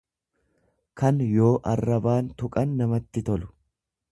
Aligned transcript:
kan 1.01 1.19
yoo 1.33 1.51
arrabaan 1.73 2.33
tuqan 2.43 2.75
namatti 2.81 3.25
tolu. 3.29 3.53